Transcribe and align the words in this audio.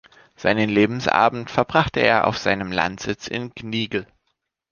Seinen 0.35 0.67
Lebensabend 0.67 1.51
verbrachte 1.51 1.99
er 1.99 2.25
auf 2.25 2.39
seinem 2.39 2.71
Landsitz 2.71 3.27
in 3.27 3.53
Gnigl. 3.53 4.07